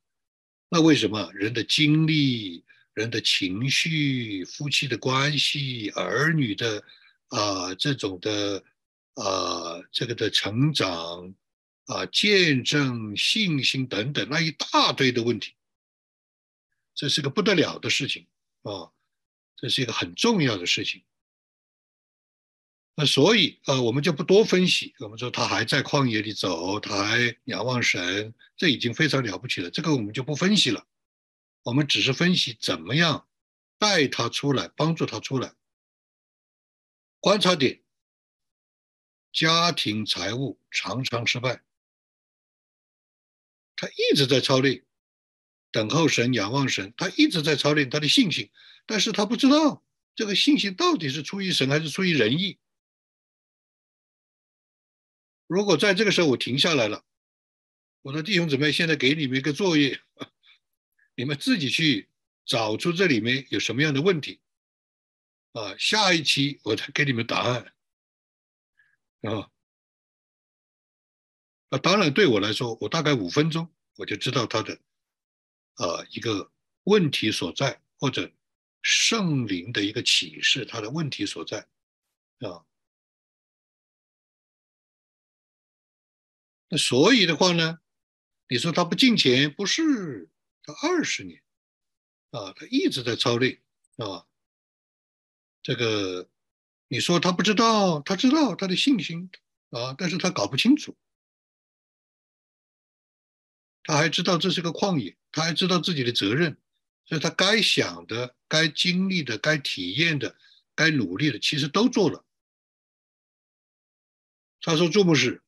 [0.74, 6.82] 那为什么人的精力、人的情绪、夫妻的关系、儿女的
[7.28, 8.64] 啊这种的
[9.12, 11.34] 啊这个的成长？
[11.86, 15.52] 啊，见证信心等等，那一大堆的问题，
[16.94, 18.24] 这是个不得了的事情
[18.62, 18.88] 啊，
[19.56, 21.02] 这是一个很重要的事情。
[22.94, 24.94] 那所以啊，我们就不多分析。
[24.98, 29.70] 我们说他还在旷野里走，他还仰望神，这已经非常了不起了。
[29.70, 30.86] 这个我们就不分析了，
[31.62, 33.26] 我们只是分析怎么样
[33.78, 35.54] 带他出来，帮助他出来。
[37.18, 37.80] 观察点：
[39.32, 41.62] 家庭财务常常失败。
[43.74, 44.84] 他一直在操练，
[45.70, 46.92] 等候神，仰望神。
[46.96, 48.50] 他一直在操练他的信心，
[48.84, 49.82] 但是他不知道
[50.14, 52.58] 这个信心到底是出于神还是出于人意。
[55.52, 57.04] 如果在这个时候我停下来了，
[58.00, 60.00] 我的弟兄姊妹，现在给你们一个作业，
[61.14, 62.08] 你们自己去
[62.46, 64.40] 找出这里面有什么样的问题，
[65.52, 67.74] 啊，下一期我再给你们答案，
[69.24, 69.50] 啊。
[71.68, 74.72] 那当然，对我来说，我大概五分钟我就知道他的，
[75.74, 76.50] 啊，一个
[76.84, 78.32] 问题所在，或者
[78.80, 81.68] 圣灵的一个启示，他的问题所在，
[82.38, 82.64] 啊。
[86.72, 87.80] 那所以的话呢，
[88.48, 90.30] 你说他不进钱，不是
[90.62, 91.42] 他二十年，
[92.30, 93.60] 啊，他一直在操练，
[93.98, 94.26] 啊，
[95.62, 96.30] 这个
[96.88, 99.30] 你说他不知道，他知道他的信心
[99.68, 100.96] 啊，但是他搞不清楚。
[103.82, 106.56] 他还知道这是个旷野，他还知道自己的责任，
[107.04, 110.38] 所以他该想的、该经历的、该体验的、
[110.74, 112.24] 该努力的，其实都做了。
[114.62, 115.42] 他说：“朱牧师，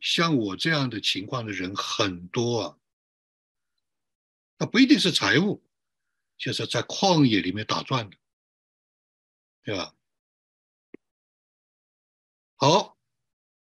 [0.00, 2.78] 像我这样的情况的人很多啊，
[4.58, 5.62] 那不一定是财务，
[6.36, 8.16] 就是在旷野里面打转的，
[9.62, 9.94] 对吧？”
[12.56, 12.96] 好。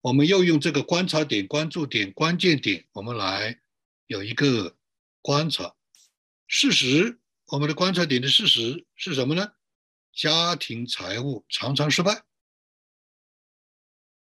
[0.00, 3.58] 我们又用这个观察点、关注点、关键点，我们来
[4.06, 4.76] 有一个
[5.22, 5.74] 观察
[6.46, 7.18] 事实。
[7.46, 9.54] 我们的观察点的事实是什么呢？
[10.12, 12.22] 家庭财务常常失败。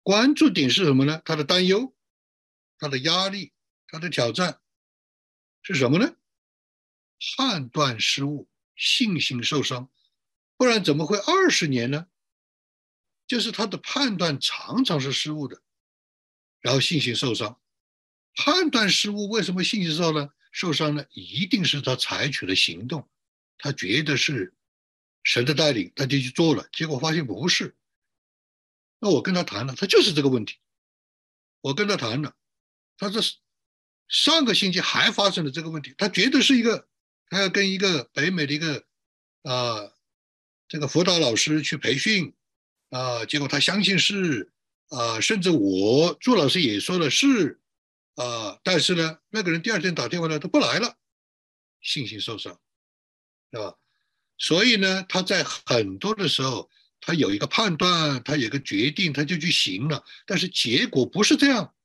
[0.09, 1.21] 关注点是什么呢？
[1.23, 1.95] 他的担忧、
[2.79, 3.53] 他的压力、
[3.85, 4.59] 他的挑战
[5.61, 6.15] 是什么呢？
[7.37, 9.87] 判断失误、信心受伤，
[10.57, 12.07] 不然怎么会二十年呢？
[13.27, 15.61] 就是他的判断常常是失误的。
[16.59, 17.61] 然后信心受伤，
[18.33, 20.31] 判断失误，为什么信心受呢？
[20.51, 21.05] 受伤呢？
[21.11, 23.07] 一定是他采取了行动，
[23.59, 24.55] 他觉得是
[25.21, 27.75] 神的带领，他就去做了，结果发现不是。
[28.99, 30.57] 那我跟他谈了，他就是这个问题。
[31.61, 32.35] 我跟他谈了，
[32.97, 33.35] 他这是
[34.07, 36.87] 上个星期还发生了这个问题，他绝对是一个，
[37.27, 38.85] 他要跟一个北美的一个
[39.43, 39.91] 啊
[40.67, 42.33] 这个辅导老师去培训
[42.89, 44.51] 啊，结果他相信是。
[44.91, 47.59] 啊，甚至我朱老师也说了是，
[48.15, 50.97] 啊，但是呢，那个人第二天打电话来，他不来了，
[51.79, 52.59] 信心受伤，
[53.51, 53.77] 对吧？
[54.39, 61.75] 所以呢，他在很多的时候，他有一个判断，他有个决定，他就去行了，但是结果不是这样。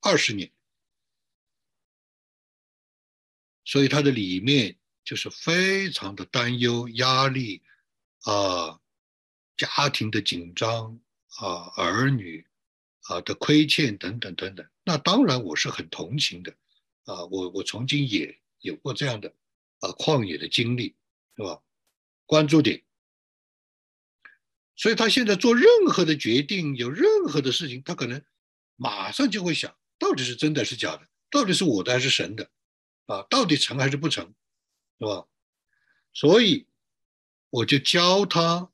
[0.00, 0.52] 二十年，
[3.64, 7.62] 所以他的里面就是非常的担忧、压力，
[8.22, 8.80] 啊，
[9.56, 11.00] 家庭的紧张。
[11.36, 12.44] 啊，儿女
[13.02, 16.50] 啊的亏欠等等等等，那当然我是很同情的，
[17.04, 19.32] 啊，我我曾经也有过这样的
[19.78, 20.96] 啊旷野的经历，
[21.36, 21.62] 是吧？
[22.26, 22.82] 关注点，
[24.78, 28.24] 所以他现在做任何的决定，有任何的事情，他可能
[28.76, 32.50] 马上就会想，到底是真的是假的，到底是我的还是神的，
[33.04, 34.32] 啊，到底成还是不成，
[34.98, 35.26] 是吧？
[36.14, 36.66] 所以
[37.50, 38.70] 我就教他。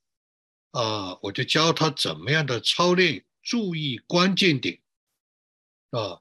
[0.76, 4.80] 啊，我就教他怎么样的操练，注意关键点，
[5.90, 6.20] 啊，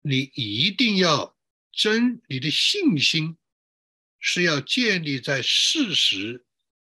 [0.00, 1.36] 你一定要
[1.70, 3.36] 真，你的信心
[4.18, 6.44] 是要建立在事实、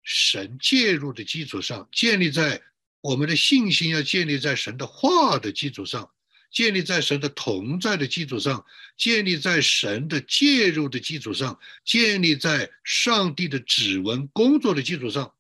[0.09, 2.63] 神介入的基础上，建立在
[3.01, 6.09] 我们的信心要建立在神的话的基础上，
[6.49, 8.65] 建立在神的同在的基础上，
[8.97, 15.35] 建立在神的介入的基础上，建立在上帝的指纹工作的基础上。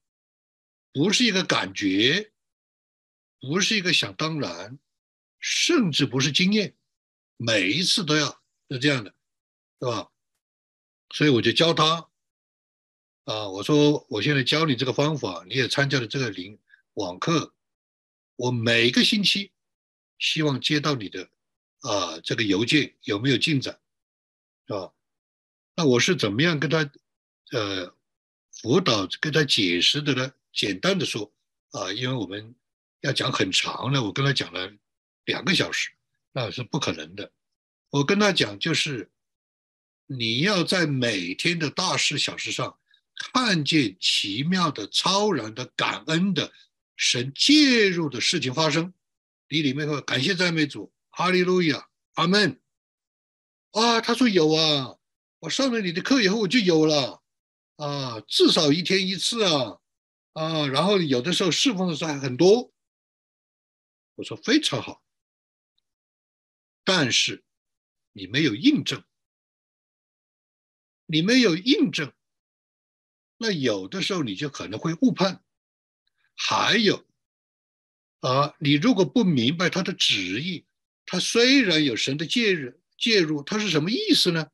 [0.93, 2.33] 不是一个感觉，
[3.41, 4.81] 不是一个想当然，
[5.39, 6.75] 甚至不是经验，
[7.37, 9.15] 每一次都要是这样的，
[9.79, 10.09] 对吧？
[11.15, 12.09] 所以我就教他，
[13.27, 16.57] 啊，我说我现在教你这个方法，你也参加了这个零
[16.95, 17.53] 网课，
[18.37, 19.51] 我每个星期
[20.17, 21.29] 希望接到你的
[21.81, 23.81] 啊这个邮件有没有进展，
[24.69, 24.93] 是吧？
[25.75, 26.89] 那我是怎么样跟他
[27.51, 27.93] 呃
[28.53, 30.33] 辅导跟他解释的呢？
[30.53, 31.33] 简单的说，
[31.73, 32.55] 啊，因为我们
[33.01, 34.73] 要讲很长的，我跟他讲了
[35.25, 35.91] 两个小时，
[36.31, 37.33] 那是不可能的。
[37.91, 39.11] 我跟他讲，就是
[40.07, 42.79] 你要在每天的大事小事上
[43.17, 46.53] 看见奇妙的、超然的、感恩的
[46.97, 48.93] 神介入的事情发生，
[49.49, 52.61] 你里面会感谢赞美主，哈利路亚，阿门。
[53.73, 54.99] 啊，他说有啊，
[55.41, 57.23] 我上了你的课以后我就有了，
[57.77, 59.81] 啊，至少一天一次啊。
[60.33, 62.71] 啊，然后有的时候侍奉的时候还很多，
[64.17, 65.03] 我说非常好，
[66.85, 67.43] 但是
[68.13, 69.03] 你没有印证，
[71.07, 72.13] 你没有印证，
[73.39, 75.43] 那有的时候你就可能会误判。
[76.35, 77.05] 还有
[78.21, 80.65] 啊，你如果不明白他的旨意，
[81.05, 84.49] 他虽然有神的介入介入，他是什么意思呢？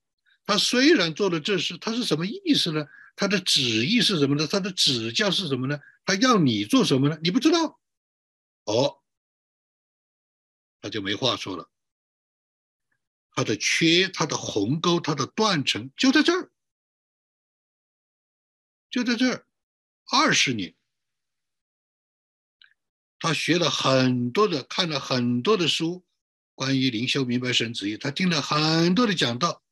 [0.44, 2.86] 他虽然做了这事，他是什么意思呢？
[3.14, 4.46] 他的旨意是什么呢？
[4.46, 5.78] 他的指教是什么呢？
[6.04, 7.18] 他要你做什么呢？
[7.22, 7.78] 你不知道，
[8.64, 8.98] 哦，
[10.80, 11.68] 他就没话说了。
[13.34, 16.50] 他的缺，他的鸿沟，他的断层就在这儿，
[18.92, 19.46] 就在这儿。
[20.12, 20.74] 二十年，
[23.18, 26.04] 他学了很多的，看了很多的书，
[26.54, 29.64] 关于灵修明白神旨意，他听了很多的讲道，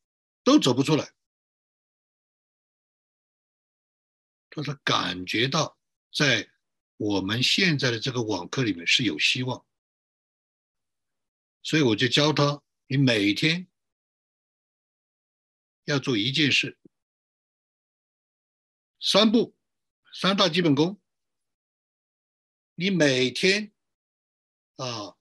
[0.43, 1.13] 都走不出来。
[4.49, 5.77] 他说：“感觉到
[6.11, 6.49] 在
[6.97, 9.63] 我们现在的这个网课里面是有希望，
[11.61, 13.67] 所以我就教他，你每天
[15.85, 16.77] 要做一件事，
[19.01, 19.55] 三步，
[20.13, 21.01] 三大基本功。
[22.75, 23.71] 你每天
[24.75, 25.17] 啊，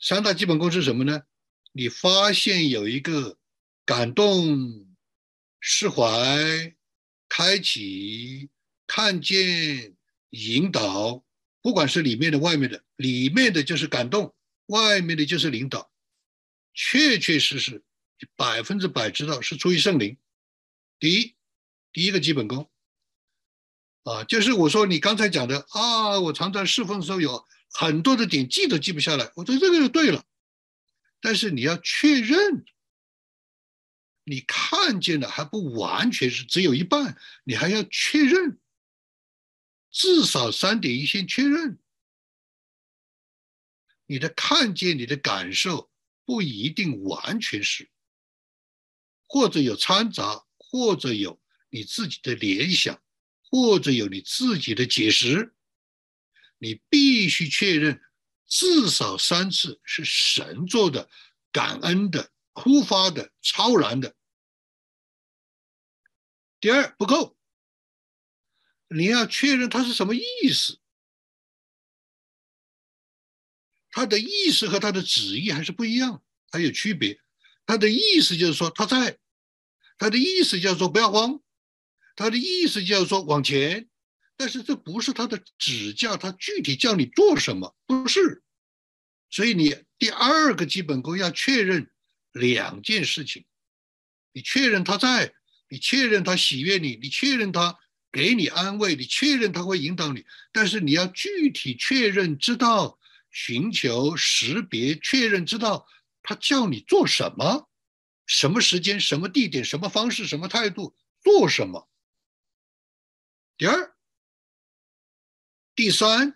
[0.00, 1.22] 三大基本功是什么呢？
[1.70, 3.38] 你发现有一个
[3.84, 4.96] 感动、
[5.60, 6.74] 释怀、
[7.28, 8.50] 开启、
[8.86, 9.96] 看见、
[10.30, 11.24] 引导，
[11.62, 14.34] 不管是里面的、外面的，里面的就是感动，
[14.66, 15.92] 外面的就是领导，
[16.72, 17.84] 确确实实
[18.34, 20.18] 百分之百知道是出于圣灵。
[20.98, 21.36] 第一，
[21.92, 22.68] 第一个基本功。
[24.04, 30.24] 啊，就是我说你刚才讲的啊，我常常侍奉的时候有很多的点记都记不下来，我说这个就对了。
[31.20, 32.64] 但是你要确认，
[34.24, 38.60] 你看见的还不完全是只有一半，你还要确认，
[39.90, 41.78] 至少三点一线确认。
[44.06, 45.90] 你的看见，你的感受
[46.26, 47.88] 不一定完全是，
[49.26, 51.40] 或者有掺杂，或者有
[51.70, 53.00] 你自己的联想。
[53.54, 55.54] 或者有你自己的解释，
[56.58, 58.02] 你必须确认
[58.48, 61.08] 至少三次是神做的、
[61.52, 64.16] 感恩的、突发的、超然的。
[66.58, 67.36] 第二不够，
[68.88, 70.80] 你要确认它是什么意思，
[73.92, 77.20] 它的意思和它的旨意还是不一样，还有区别。
[77.66, 79.16] 它的意思就是说他在，
[79.96, 81.40] 他的意思叫做不要慌。
[82.16, 83.88] 他的意思就是说往前，
[84.36, 88.42] 但是这不是他的指教，他具体叫你做什么不是，
[89.30, 91.90] 所以你第二个基本功要确认
[92.32, 93.44] 两件事情，
[94.32, 95.34] 你确认他在，
[95.68, 97.78] 你确认他喜悦你，你确认他
[98.12, 102.98] 给你安慰，你确认他会引导你，但是你要具体确认知道
[103.30, 105.86] 寻求识别确认知道
[106.22, 107.68] 他叫你做什么，
[108.26, 111.88] 什么时间什么地点什么方式什么态度做什么。
[113.56, 113.94] 第二、
[115.76, 116.34] 第三，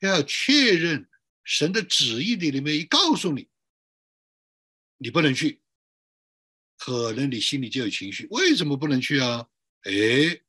[0.00, 1.08] 要确认
[1.42, 3.48] 神的旨意的里面一告诉你，
[4.98, 5.62] 你不能去，
[6.76, 8.26] 可能你心里就有情绪。
[8.30, 9.48] 为什么不能去啊？
[9.84, 10.42] 哎，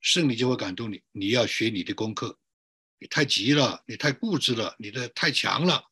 [0.00, 1.02] 圣灵就会感动你。
[1.10, 2.38] 你要学你的功课，
[2.98, 5.90] 你太急了，你太固执了，你的太强了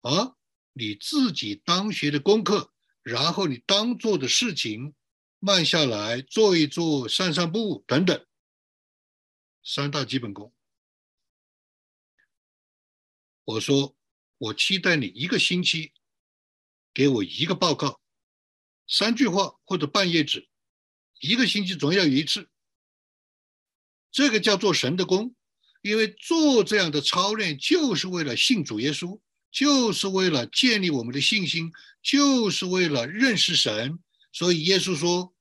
[0.00, 0.36] 啊！
[0.72, 2.72] 你自己当学的功课，
[3.02, 4.94] 然后你当做的事情，
[5.38, 8.26] 慢下来做一做，散散步等等。
[9.62, 10.52] 三大基本功。
[13.44, 13.96] 我说，
[14.38, 15.92] 我期待你一个星期
[16.94, 18.00] 给我一个报告，
[18.86, 20.48] 三句话或者半页纸，
[21.20, 22.48] 一个星期总要有一次。
[24.10, 25.34] 这个叫做神的功，
[25.82, 29.20] 因为做这样的操练就是为了信主耶稣，
[29.50, 33.98] 就是为了建立我们的信心，就是为了认识神。
[34.32, 35.34] 所以耶稣说。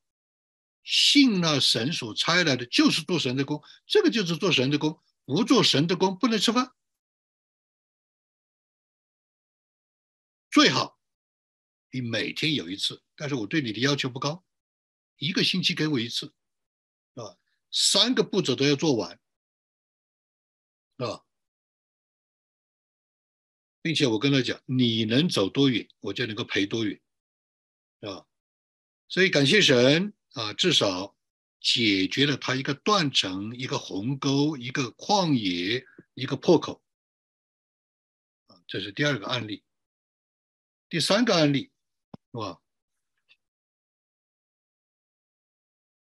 [0.84, 5.02] 信那神所差来的，就是做神的工，这个就是做神的工。
[5.26, 6.74] 不做神的工，不能吃饭。
[10.50, 11.00] 最好
[11.92, 14.44] 你每天有一次，但是我对你的要求不高，
[15.18, 16.34] 一个星期给我一次，
[17.14, 17.38] 啊，
[17.70, 19.20] 三个步骤都要做完，
[20.98, 21.24] 啊，
[23.84, 27.00] 并且我跟他讲，你能走多远，我就能够陪多远，
[28.02, 28.26] 啊，
[29.08, 30.16] 所以感谢神。
[30.40, 31.18] 啊，至少
[31.60, 36.82] 解决了他一个断层、一个鸿沟、一个旷野、一个破口。
[38.48, 39.66] 啊，这是第二个案例。
[40.88, 41.74] 第三个案例，
[42.32, 42.62] 是吧？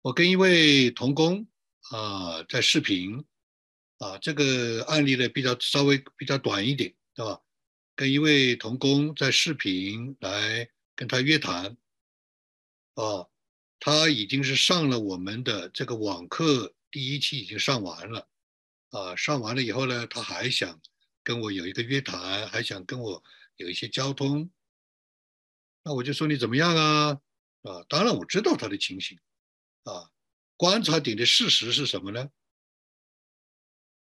[0.00, 1.46] 我跟一位童工
[1.90, 3.22] 啊在视频，
[3.98, 7.42] 啊，这个案例呢比较稍微比较短一点，对吧？
[7.94, 11.76] 跟一位童工在视频来跟他约谈，
[12.94, 13.28] 啊。
[13.84, 18.28] 他已经是上了我们的这个网课第一期已经上完了，
[18.90, 20.80] 啊，上完了以后呢，他还想
[21.24, 23.24] 跟我有一个约谈，还想跟我
[23.56, 24.48] 有一些交通，
[25.82, 27.20] 那我就说你怎么样啊？
[27.62, 29.18] 啊，当然我知道他的情形，
[29.82, 30.12] 啊，
[30.56, 32.30] 观察点的事实是什么呢？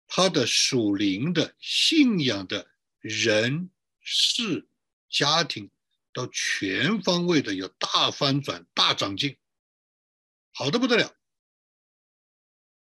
[0.06, 2.70] 他的属灵的信仰的
[3.00, 3.68] 人
[4.00, 4.66] 事
[5.10, 5.70] 家庭
[6.14, 9.36] 都全方位的有大翻转、大长进。
[10.58, 11.14] 好的不得了，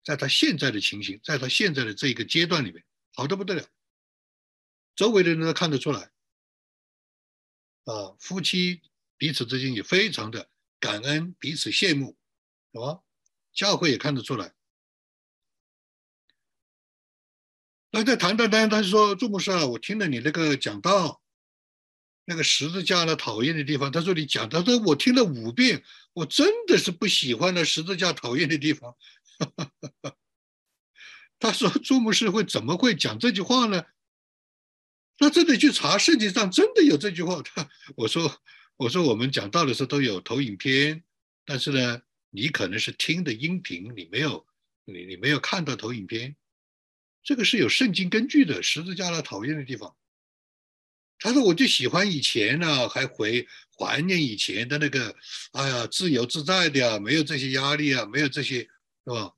[0.02, 3.68] 在他现在的情形，在他现在的这一个阶段里面，好的不得了。
[4.96, 6.10] 周围的人都看得出来，
[7.84, 8.82] 啊，夫妻
[9.18, 10.50] 彼此之间也非常的
[10.80, 12.18] 感恩，彼此羡慕，
[12.72, 13.04] 是吧？
[13.52, 14.56] 教会也看得出来。
[17.90, 21.22] 那在谈谈谈，他说：“朱牧师啊，我听了你那个讲道，
[22.26, 23.92] 那个十字架的讨厌的地方。
[23.92, 28.96] 他说你讲他说我听了五遍，我真的是不喜欢那十字架讨厌的地方。
[31.38, 33.84] ”他说：“朱牧师会怎么会讲这句话呢？”
[35.20, 37.42] 那真的去查圣经上真的有这句话。
[37.42, 38.42] 他我说
[38.78, 41.04] 我说我们讲道的时候都有投影片，
[41.46, 42.02] 但是呢，
[42.32, 44.46] 你可能是听的音频，你没有
[44.86, 46.36] 你你没有看到投影片。
[47.22, 49.96] 这个是有圣经根据的，十字架的讨厌的地方。
[51.20, 53.48] 他说：“我就喜欢以前呢，还回
[53.78, 55.16] 怀念以前的那个，
[55.54, 58.70] 哎呀，自由自在的呀，没有这些压力啊，没有这些，是
[59.06, 59.34] 吧？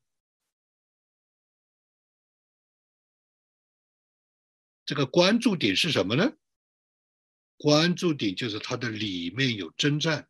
[4.86, 6.34] 这个关注点是什么呢？
[7.58, 10.28] 关注点就是它的里面有征战，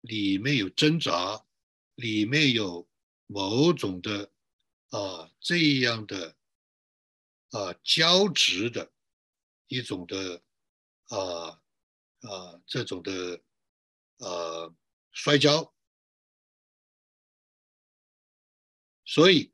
[0.00, 1.44] 里面有挣扎，
[1.94, 2.88] 里面有
[3.26, 4.30] 某种的
[4.90, 6.36] 啊这样的。”
[7.50, 8.92] 啊，交织的
[9.66, 10.40] 一种的
[11.10, 11.60] 啊
[12.22, 13.42] 啊，这种的
[14.18, 14.74] 呃
[15.12, 15.74] 摔跤，
[19.04, 19.52] 所以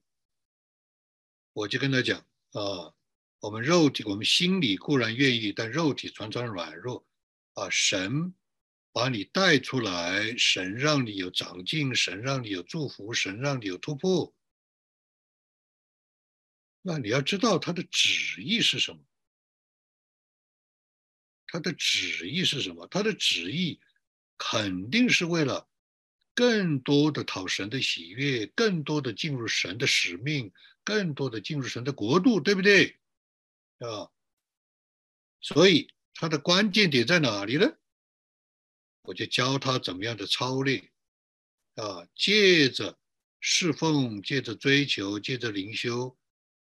[1.52, 2.20] 我就跟他讲
[2.52, 2.94] 啊，
[3.40, 7.06] 我们肉体，我们心里固然愿意，但肉体常常软弱
[7.54, 7.70] 啊。
[7.70, 8.34] 神
[8.92, 14.34] 把你带出来，神让你有长进，神让你有祝福，神让你有突破。
[16.82, 19.00] 那你要知道他的旨意是什么？
[21.48, 22.86] 他的旨意是什么？
[22.88, 23.80] 他的旨意
[24.36, 25.68] 肯定是为了
[26.34, 30.52] 更多的讨神的喜悦，更多的进入神的使命，
[30.84, 32.98] 更多的进入神的国度，对不对？
[33.78, 34.10] 啊，
[35.40, 37.76] 所以他的关键点在哪里呢？
[39.02, 40.90] 我就教他怎么样的操练
[41.76, 42.98] 啊，借着
[43.40, 46.16] 侍奉，借着追求，借着灵修。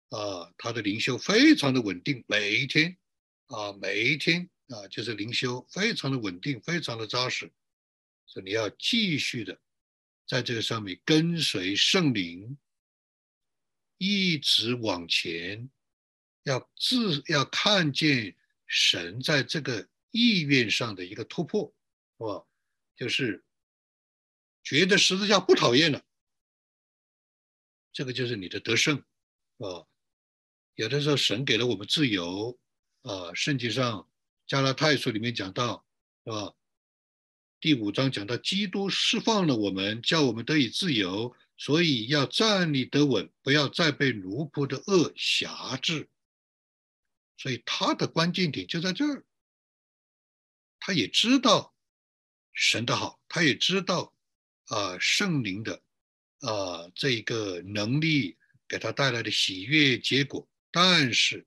[0.10, 2.96] 啊，他的灵修非常的稳定，每一天，
[3.48, 7.52] 啊，每一天啊，就是灵修非常的稳定，非常的扎实，
[8.26, 9.60] 所以你要继续的
[10.26, 12.58] 在这个上面跟随圣灵，
[14.00, 15.70] 一直往前，
[16.42, 21.72] 要自要看见神在这个意愿上的一个突破，
[22.18, 22.48] 是吧？
[22.96, 23.44] 就是
[24.64, 26.04] 觉得十字架不讨厌了，
[27.92, 28.98] 这个就是你的得胜，
[29.58, 29.86] 啊。
[30.76, 32.58] 有的时候，神给了我们自由，
[33.04, 34.10] 啊，圣经上
[34.46, 35.86] 加拉太书里面讲到，
[36.26, 36.54] 是吧？
[37.60, 46.10] 第五章讲到，基督释放了我们，叫我们得以自由，所以要站立得稳，不要再被奴仆的恶辖制。
[47.38, 49.26] 所以他的关键点就在这儿，
[50.80, 51.74] 他也知道
[52.52, 54.14] 神的好，他也知道
[54.66, 55.82] 啊圣灵的
[56.42, 58.38] 啊这一个能力
[58.68, 60.48] 给他带来的喜悦结果。
[60.70, 61.46] 但是，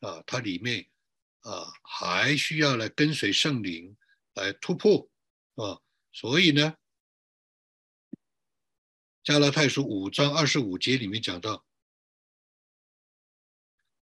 [0.00, 0.86] 啊，它里面
[1.40, 3.96] 啊还需要来跟随圣灵
[4.34, 5.10] 来突破
[5.54, 5.80] 啊，
[6.12, 6.76] 所以呢，
[9.22, 11.64] 《加拉太书》五章二十五节里面讲到，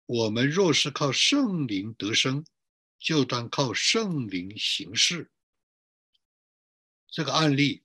[0.05, 2.45] 我们若是靠圣灵得生，
[2.99, 5.31] 就当靠圣灵行事。
[7.07, 7.83] 这个案例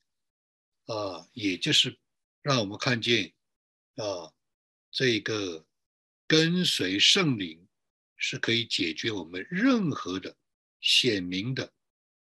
[0.86, 1.98] 啊，也就是
[2.42, 3.32] 让我们看见
[3.96, 4.32] 啊，
[4.90, 5.66] 这个。
[6.30, 7.66] 跟随圣灵
[8.22, 10.36] 是可以解决我们任何的
[10.80, 11.72] 显明的、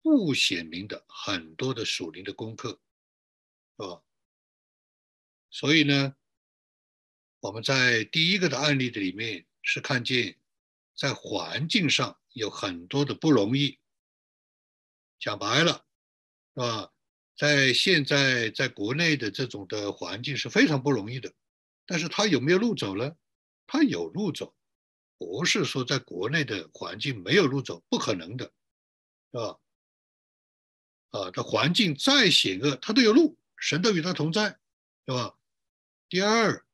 [0.02, 2.80] 不显明的很多的属灵的功课，
[3.78, 4.04] 是吧？
[5.50, 6.16] 所以呢，
[7.40, 10.40] 我们在第一个的案例的里面是看见，
[10.96, 13.80] 在环境上有很多的不容易。
[15.20, 15.86] 讲白了，
[16.54, 16.94] 是吧？
[17.36, 21.34] 在现在在国内的这种的环境是非常不容易的，
[21.88, 23.18] 但是他有没有路走呢？
[23.66, 24.56] 他有路走，
[25.22, 28.46] 不是说在国内的环境没有路走，不可能的，
[29.32, 29.60] 是吧？
[31.12, 34.58] 啊，他环境再险恶，他都有路，神都与他同在，
[35.06, 35.38] 是吧？
[36.10, 36.66] 第二，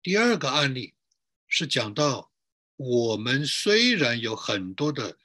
[0.00, 0.94] 第二个案例
[1.48, 2.30] 是讲到，
[2.76, 5.18] 我们虽然有很多的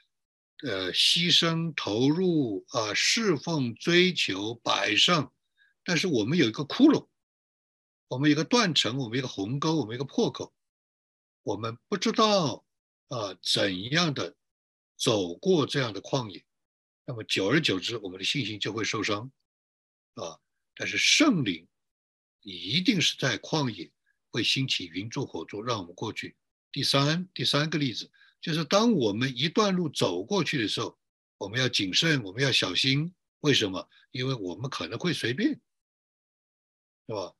[0.64, 5.32] 呃牺牲、投入啊、侍奉、追求、摆上，
[5.84, 7.08] 但是我们有一个窟窿。
[8.08, 10.52] 我们一个断层，我们一个鸿沟，我们一个破口，
[11.44, 12.66] 我们不知道
[13.10, 14.36] 啊怎样的
[14.98, 16.44] 走过这样的旷野，
[17.06, 19.32] 那么久而久之，我们的信心就会受伤
[20.16, 20.40] 啊。
[20.76, 21.68] 但是圣灵
[22.42, 23.92] 一定是在旷野
[24.32, 26.36] 会兴起云柱火柱，让我们过去。
[26.72, 30.98] 第三第三个例子就是，当我们一段路走过去的时候，
[31.38, 33.14] 我们要谨慎，我们要小心。
[33.42, 33.90] 为什么？
[34.12, 35.50] 因为我们可能会随便，
[37.08, 37.36] 是吧？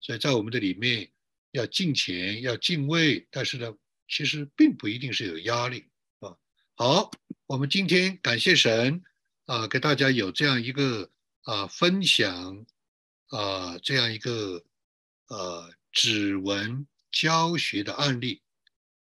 [0.00, 1.10] 所以在我们的里面
[1.56, 3.74] 要敬虔，要敬畏，但是呢，
[4.06, 5.86] 其实并不一定是有压力
[6.20, 6.36] 啊。
[6.74, 7.10] 好，
[7.46, 9.02] 我们今天感谢神
[9.46, 11.10] 啊，给大家有这样一个
[11.44, 12.66] 啊分享
[13.28, 14.62] 啊这样一个
[15.28, 18.42] 呃指纹教学的案例。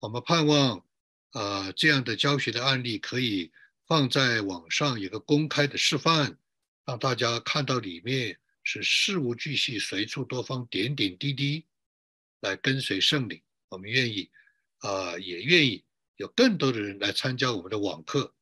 [0.01, 0.85] 我们盼望
[1.31, 3.53] 啊这样的教学的案例可以
[3.87, 6.37] 放在网上，有个公开的示范，
[6.85, 8.37] 让大家看到里面。
[8.63, 11.65] 是事无巨细，随处多方，点点滴滴
[12.41, 13.43] 来跟随圣灵。
[13.69, 14.31] 我们愿意，
[14.79, 15.85] 啊，也愿意
[16.17, 18.35] 有更多的人来参加我们的网课，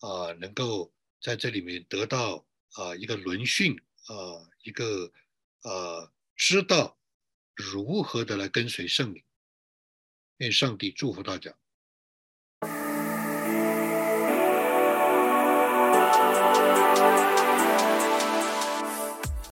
[0.00, 5.12] 啊，能够在这里面得到啊一个轮训，啊，一个
[5.60, 6.98] 啊知道
[7.54, 9.22] 如何的来跟随圣灵。
[10.38, 11.56] 愿上帝祝福大家。